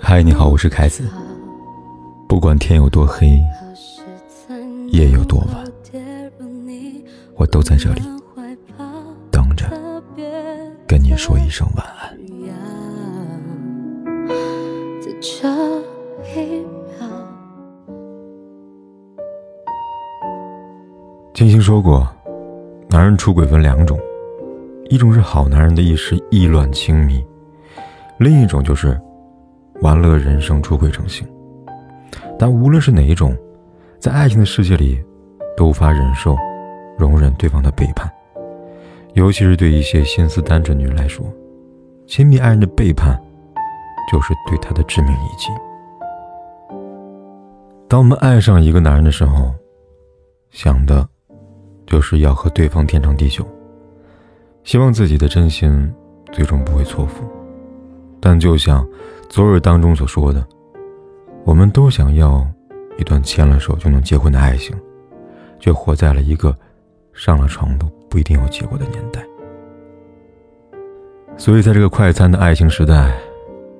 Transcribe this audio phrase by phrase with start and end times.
[0.00, 1.06] 嗨，你好，我是凯子。
[2.26, 3.38] 不管天有多黑，
[4.88, 5.62] 夜有多晚，
[7.34, 8.00] 我都在这里
[9.30, 9.66] 等着
[10.88, 12.16] 跟你说一声晚安。
[21.34, 22.08] 金星说过，
[22.88, 24.00] 男人出轨分两种，
[24.88, 27.24] 一种是好男人的一时意乱情迷，
[28.18, 28.98] 另一种就是。
[29.82, 31.28] 玩乐人生，出轨成性。
[32.38, 33.36] 但无论是哪一种，
[33.98, 34.98] 在爱情的世界里，
[35.54, 36.34] 都无法忍受、
[36.96, 38.10] 容忍对方的背叛。
[39.12, 41.26] 尤其是对一些心思单纯女人来说，
[42.06, 43.22] 亲密爱人的背叛，
[44.10, 45.50] 就是对她的致命一击。
[47.86, 49.54] 当我们爱上一个男人的时候，
[50.52, 51.06] 想的，
[51.86, 53.46] 就是要和对方天长地久，
[54.66, 55.90] 希望自己的真心
[56.32, 57.24] 最终不会错付。
[58.20, 58.86] 但就像……
[59.28, 60.46] 昨日当中所说的，
[61.44, 62.46] 我们都想要
[62.96, 64.74] 一段牵了手就能结婚的爱情，
[65.58, 66.56] 却活在了一个
[67.12, 69.20] 上了床都不一定有结果的年代。
[71.36, 73.12] 所以，在这个快餐的爱情时代，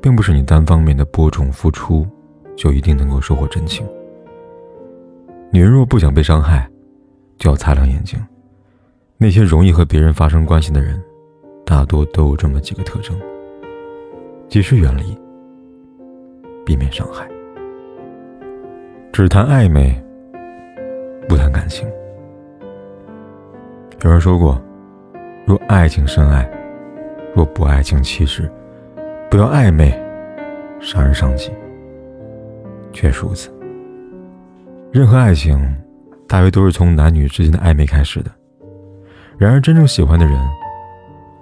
[0.00, 2.06] 并不是你单方面的播种付出
[2.56, 3.86] 就一定能够收获真情。
[5.50, 6.66] 女人若不想被伤害，
[7.36, 8.18] 就要擦亮眼睛。
[9.24, 11.02] 那些容易和别人发生关系的人，
[11.64, 13.18] 大多都有这么几个特征：
[14.50, 15.16] 及时远离。
[16.66, 17.26] 避免伤害，
[19.14, 19.98] 只谈暧昧，
[21.26, 21.88] 不谈感情。
[24.02, 24.60] 有人说过，
[25.46, 26.46] 若爱情深爱，
[27.34, 28.46] 若不爱情弃之，
[29.30, 29.90] 不要暧昧，
[30.80, 31.50] 伤人伤己。
[32.92, 33.50] 确实如此。
[34.92, 35.58] 任何爱情，
[36.28, 38.30] 大约都是从男女之间的暧昧开始的。
[39.36, 40.38] 然而，真正喜欢的人，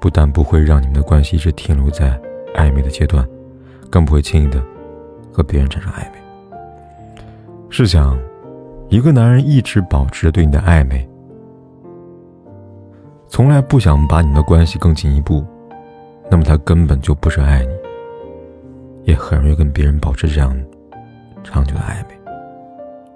[0.01, 2.21] 不但不会让你们的关系一直停留在
[2.55, 3.27] 暧昧的阶段，
[3.91, 4.63] 更不会轻易的。
[5.35, 6.19] 和别人产生暧昧。
[7.71, 8.19] 试想，
[8.91, 11.09] 一个男人一直保持着对你的暧昧，
[13.29, 15.43] 从来不想把你们的关系更进一步，
[16.31, 20.55] 那么他根本就不是爱你，也很容易跟别人保持这样
[21.43, 22.21] 长久的暧昧，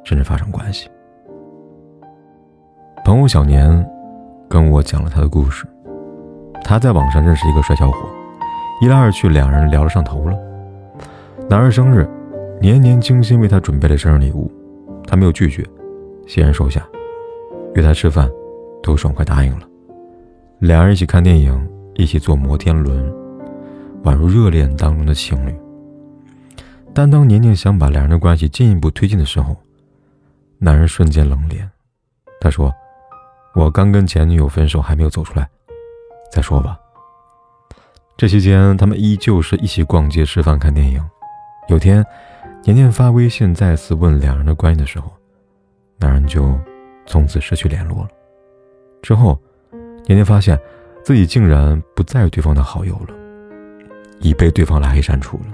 [0.03, 0.89] 甚至发生关系。
[3.05, 3.87] 朋友小年
[4.49, 5.67] 跟我讲了他的故事，
[6.63, 7.99] 他在网上认识一个帅小伙，
[8.81, 10.37] 一来二去，两人聊了上头了。
[11.49, 12.09] 男人生日，
[12.61, 14.51] 年年精心为他准备了生日礼物，
[15.07, 15.65] 他没有拒绝，
[16.27, 16.87] 欣然收下，
[17.75, 18.31] 约他吃饭，
[18.83, 19.67] 都爽快答应了。
[20.61, 23.13] 两人一起看电影，一起坐摩天轮，
[24.05, 25.55] 宛如热恋当中的情侣。
[26.95, 29.55] 但当年年想把两人的关系进一步推进的时候，
[30.59, 31.69] 男人瞬间冷脸，
[32.41, 32.73] 他说
[33.57, 35.49] ：“我刚跟前女友分手，还没有走出来，
[36.31, 36.79] 再说吧。”
[38.15, 41.03] 这期间，他们依旧是一起逛街、吃饭、看电影。
[41.69, 42.05] 有天，
[42.65, 45.11] 年年发微信再次问两人的关系的时候，
[45.99, 46.55] 男人就
[47.07, 48.09] 从此失去联络了。
[49.01, 49.39] 之后，
[50.05, 50.61] 年年发现
[51.03, 53.15] 自己竟然不再对方的好友了，
[54.21, 55.45] 已被对方拉黑删除了。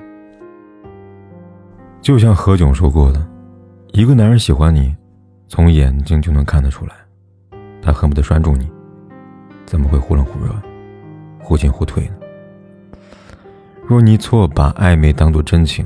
[2.01, 3.25] 就像何炅说过的
[3.95, 4.93] ：“一个男人喜欢你，
[5.47, 6.95] 从眼睛就能看得出来，
[7.83, 8.71] 他恨不得拴住你，
[9.67, 10.51] 怎么会忽冷忽热，
[11.41, 12.15] 忽进忽退呢？
[13.85, 15.85] 若你错把暧昧当作真情。”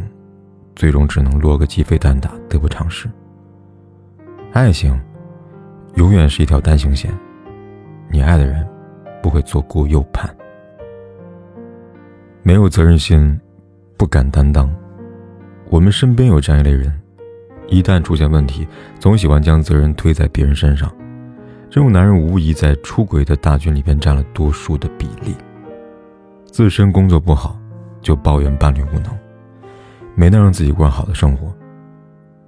[0.76, 3.08] 最终只能落个鸡飞蛋打，得不偿失。
[4.52, 5.00] 爱情
[5.94, 7.10] 永远是一条单行线，
[8.10, 8.68] 你爱的人
[9.22, 10.28] 不会左顾右盼，
[12.42, 13.40] 没有责任心，
[13.96, 14.70] 不敢担当。
[15.70, 16.92] 我们身边有这样一类人，
[17.68, 18.68] 一旦出现问题，
[19.00, 20.94] 总喜欢将责任推在别人身上。
[21.68, 25.34] 这种男人无疑在出轨的大军里边占了多数的比例。
[26.50, 27.58] 自身工作不好，
[28.00, 29.16] 就抱怨伴侣无能。
[30.14, 31.54] 没能让自己过上好的生活，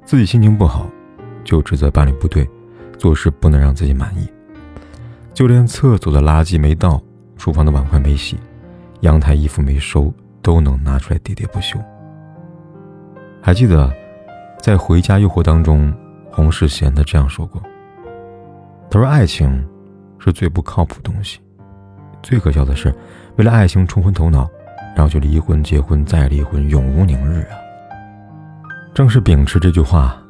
[0.02, 0.88] 自己心情不好，
[1.44, 2.48] 就指责伴侣不对，
[2.96, 4.26] 做事不能让自己满意，
[5.34, 6.98] 就连厕所的垃圾没倒，
[7.36, 8.38] 厨房的碗筷没洗，
[9.00, 10.10] 阳台衣服没收，
[10.40, 11.78] 都能拿出来喋喋不休。
[13.42, 13.92] 还记得，
[14.62, 15.94] 在《回家诱惑》当中，
[16.32, 17.62] 洪世贤的这样说过
[18.90, 19.66] ：“他说，爱情
[20.18, 21.40] 是最不靠谱东西，
[22.22, 22.94] 最可笑的是，
[23.36, 24.48] 为了爱情冲昏头脑。”
[24.96, 27.54] 然后就离婚、结婚、再离婚，永无宁日啊！
[28.92, 30.20] 正是秉持这句话，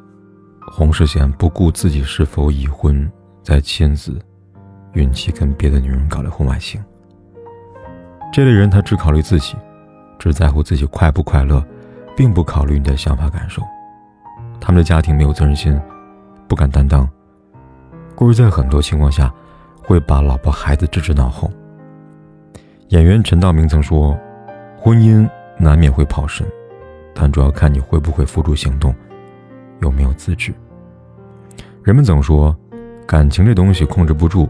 [0.71, 3.11] 洪世贤不顾自己是否已婚，
[3.41, 4.21] 在亲自
[4.93, 6.79] 孕期跟别的女人搞了婚外情。
[8.31, 9.55] 这类人他只考虑自己，
[10.19, 11.65] 只在乎自己快不快乐，
[12.15, 13.63] 并不考虑你的想法感受。
[14.61, 15.81] 他们的家庭没有责任心，
[16.47, 17.09] 不敢担当，
[18.19, 19.33] 故而在很多情况下
[19.81, 21.49] 会把老婆孩子置之脑后。
[22.89, 24.19] 演员陈道明曾说
[24.77, 25.25] ：“婚姻
[25.57, 26.45] 难免会跑神，
[27.15, 28.93] 但主要看你会不会付诸行动，
[29.79, 30.53] 有没有自制。”
[31.81, 32.53] 人们总说，
[33.07, 34.49] 感情这东西控制不住，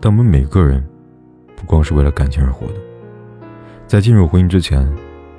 [0.00, 0.80] 但我们每个人
[1.56, 2.74] 不光是为了感情而活的。
[3.88, 4.88] 在进入婚姻之前，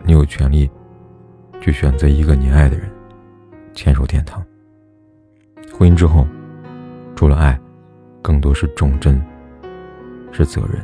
[0.03, 0.69] 你有权利
[1.61, 2.91] 去选择一个你爱的人，
[3.73, 4.43] 牵手天堂。
[5.73, 6.27] 婚姻之后，
[7.21, 7.55] 除了爱，
[8.19, 9.21] 更多是忠贞，
[10.31, 10.83] 是责任。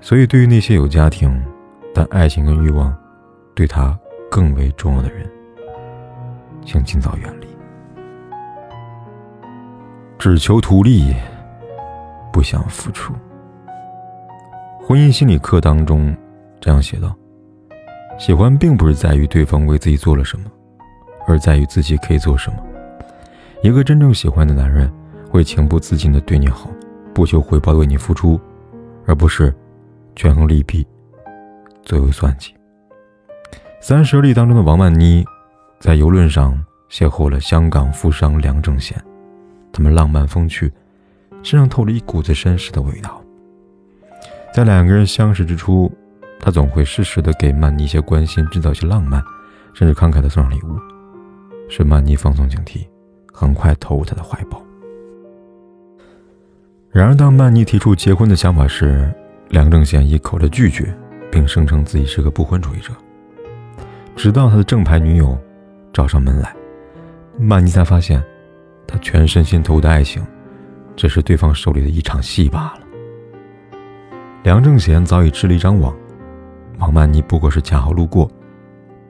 [0.00, 1.36] 所以，对于那些有家庭，
[1.92, 2.96] 但爱情跟欲望
[3.56, 3.98] 对他
[4.30, 5.28] 更为重要的人，
[6.64, 7.48] 请尽早远离。
[10.16, 11.12] 只求图利，
[12.32, 13.12] 不想付出。
[14.80, 16.16] 婚姻心理课当中
[16.60, 17.12] 这样写道
[18.16, 20.48] ：“喜欢并不是在于对方为自己做了什么，
[21.26, 22.58] 而在于自己可以做什么。
[23.64, 24.92] 一个真正喜欢的男人，
[25.30, 26.68] 会情不自禁的对你好，
[27.14, 28.38] 不求回报为你付出，
[29.06, 29.54] 而不是
[30.14, 30.86] 权衡利弊，
[31.82, 32.52] 左右算计。”
[33.80, 35.24] 《三十而立》当中的王曼妮，
[35.80, 39.02] 在游轮上邂逅了香港富商梁正贤。
[39.72, 40.70] 他们浪漫风趣，
[41.42, 43.18] 身上透着一股子绅士的味道。
[44.52, 45.90] 在两个人相识之初，
[46.38, 49.24] 他总会适时的给曼妮一些关心，制造一些浪漫，
[49.72, 50.78] 甚至慷慨的送上礼物，
[51.70, 52.86] 使曼妮放松警惕，
[53.36, 54.62] 很快投入他的怀抱。
[56.90, 59.12] 然而，当曼妮提出结婚的想法时，
[59.48, 60.96] 梁正贤一口的拒绝，
[61.30, 62.92] 并声称自己是个不婚主义者。
[64.14, 65.36] 直到他的正牌女友
[65.92, 66.54] 找上门来，
[67.36, 68.22] 曼妮才发现。
[68.86, 70.24] 他全身心投入的爱情，
[70.94, 72.80] 只是对方手里的一场戏罢了。
[74.44, 75.92] 梁正贤早已织了一张网，
[76.78, 78.30] 王曼妮不过是恰好路过，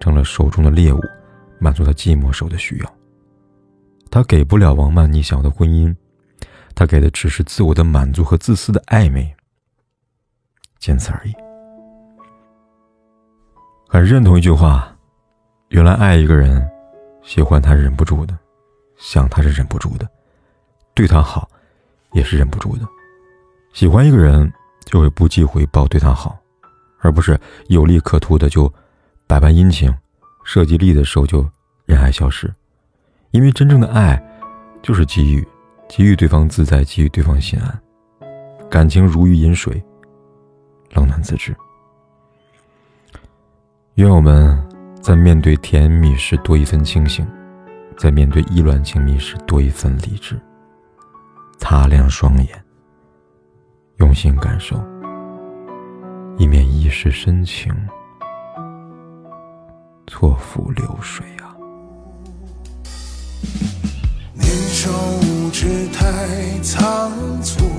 [0.01, 1.01] 成了手中的猎物，
[1.59, 2.95] 满足他寂寞时候的需要。
[4.15, 5.93] 他给不了王曼妮想要的婚姻，
[6.73, 9.35] 他给的只是自我的满足和自私的暧昧，
[10.79, 11.35] 仅此而已。
[13.89, 14.97] 很认同一句话：
[15.71, 16.65] 原来爱一个人，
[17.25, 18.39] 喜欢他忍不住的。
[18.99, 20.09] 想他是忍不住的，
[20.95, 21.51] 对他好，
[22.13, 22.87] 也是忍不住的。
[23.73, 24.49] 喜欢一个人，
[24.85, 26.39] 就会不计回报对他好，
[27.01, 27.37] 而不是
[27.67, 28.73] 有利可图的就
[29.27, 29.93] 百般殷勤，
[30.45, 31.45] 涉及利的时候就
[31.85, 32.55] 人爱消失。
[33.35, 34.23] 因为真正的爱，
[34.81, 35.45] 就是给予，
[35.89, 37.83] 给予对方自在，给予对方心安。
[38.71, 39.85] 感情如鱼饮水，
[40.93, 41.53] 冷暖自知。
[43.97, 44.57] 愿我们
[45.03, 47.27] 在面对甜蜜时多一份清醒。
[47.97, 50.41] 在面对意乱情迷时，多一份理智。
[51.59, 52.65] 擦亮双眼，
[53.97, 54.77] 用心感受，
[56.37, 57.73] 以免一时深情
[60.07, 61.54] 错付流水啊！
[64.35, 64.91] 年少
[65.23, 67.13] 无知太仓
[67.43, 67.74] 促，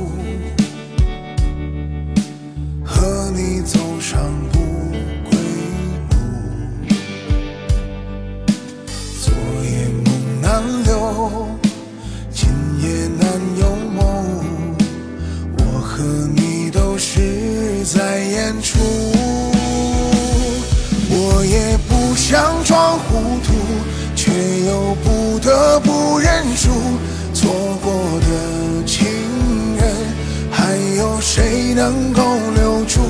[31.76, 32.22] 能够
[32.56, 33.02] 留住？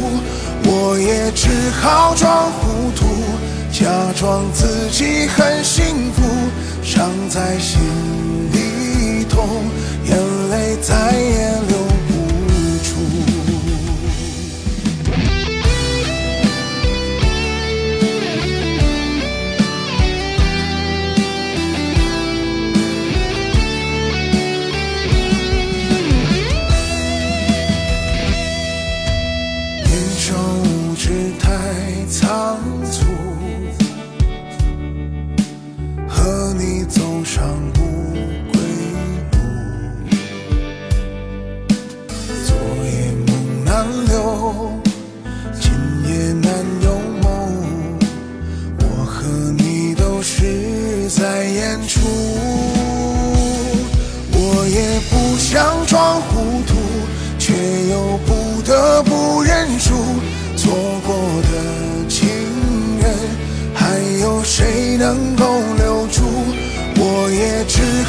[0.68, 3.06] 我也只好装糊涂，
[3.72, 3.86] 假
[4.20, 6.24] 装自己很幸福，
[6.82, 7.80] 伤在心
[8.52, 9.48] 里痛，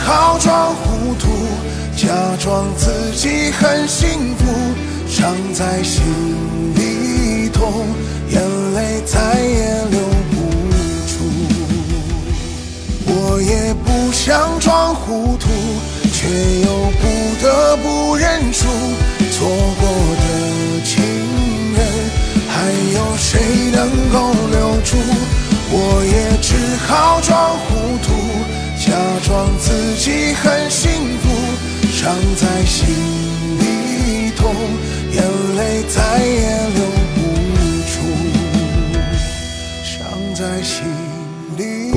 [0.07, 1.27] 好装糊涂，
[1.97, 2.07] 假
[2.39, 4.45] 装自己很幸福，
[5.09, 6.01] 伤在心
[6.77, 7.89] 里痛，
[8.31, 8.41] 眼
[8.73, 9.99] 泪再也流
[10.31, 10.37] 不
[11.09, 11.15] 出。
[13.09, 15.49] 我也不想装糊涂，
[16.13, 16.29] 却
[16.61, 16.69] 又
[17.01, 17.05] 不
[17.43, 18.69] 得不认输，
[19.33, 19.49] 错
[19.81, 19.89] 过
[20.23, 20.25] 的
[20.85, 21.03] 情
[21.75, 21.83] 人。
[22.49, 22.55] 还
[22.95, 23.41] 有谁
[23.73, 24.15] 能够
[24.53, 24.97] 留住？
[25.69, 26.55] 我也只
[26.87, 27.76] 好装糊涂，